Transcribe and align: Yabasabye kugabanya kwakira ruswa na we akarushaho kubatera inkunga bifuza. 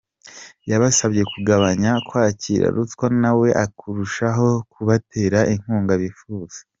Yabasabye 0.69 1.21
kugabanya 1.31 1.91
kwakira 2.07 2.65
ruswa 2.75 3.05
na 3.21 3.31
we 3.39 3.49
akarushaho 3.63 4.47
kubatera 4.71 5.39
inkunga 5.53 5.93
bifuza. 6.01 6.59